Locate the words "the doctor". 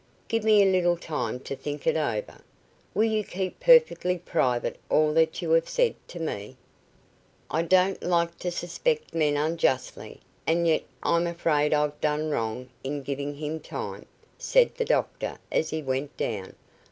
14.73-15.37